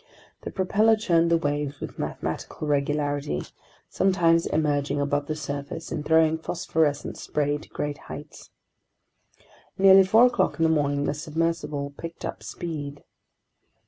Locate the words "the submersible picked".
11.03-12.25